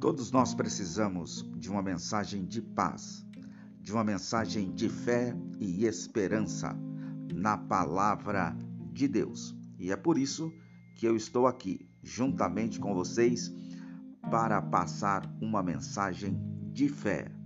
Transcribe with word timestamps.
Todos 0.00 0.32
nós 0.32 0.54
precisamos 0.54 1.44
de 1.58 1.70
uma 1.70 1.82
mensagem 1.82 2.46
de 2.46 2.62
paz, 2.62 3.22
de 3.82 3.92
uma 3.92 4.02
mensagem 4.02 4.72
de 4.72 4.88
fé 4.88 5.36
e 5.58 5.84
esperança 5.84 6.74
na 7.34 7.58
palavra 7.58 8.56
de 8.94 9.06
Deus. 9.06 9.54
E 9.78 9.92
é 9.92 9.96
por 9.96 10.16
isso 10.16 10.50
que 10.94 11.06
eu 11.06 11.14
estou 11.14 11.46
aqui, 11.46 11.86
juntamente 12.02 12.80
com 12.80 12.94
vocês, 12.94 13.52
para 14.30 14.62
passar 14.62 15.30
uma 15.38 15.62
mensagem 15.62 16.34
de 16.72 16.88
fé. 16.88 17.39